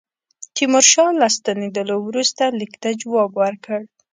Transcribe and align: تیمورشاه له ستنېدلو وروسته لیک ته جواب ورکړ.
تیمورشاه 0.55 1.11
له 1.21 1.27
ستنېدلو 1.35 1.97
وروسته 2.07 2.43
لیک 2.59 2.73
ته 2.81 2.89
جواب 3.01 3.31
ورکړ. 3.41 3.79